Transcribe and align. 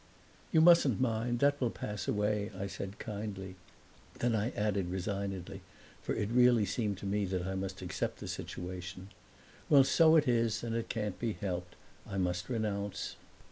"You 0.51 0.61
mustn't 0.61 0.99
mind; 0.99 1.37
that 1.41 1.61
will 1.61 1.69
pass 1.69 2.07
away," 2.07 2.49
I 2.57 2.65
said, 2.65 2.97
kindly. 2.97 3.55
Then 4.17 4.33
I 4.33 4.49
added, 4.55 4.89
resignedly, 4.89 5.61
for 6.01 6.15
it 6.15 6.31
really 6.31 6.65
seemed 6.65 6.97
to 6.97 7.05
me 7.05 7.23
that 7.25 7.43
I 7.45 7.53
must 7.53 7.83
accept 7.83 8.17
the 8.19 8.27
situation, 8.27 9.09
"Well, 9.69 9.83
so 9.83 10.15
it 10.15 10.27
is, 10.27 10.63
and 10.63 10.75
it 10.75 10.89
can't 10.89 11.19
be 11.19 11.33
helped. 11.33 11.75
I 12.07 12.17
must 12.17 12.49
renounce." 12.49 13.15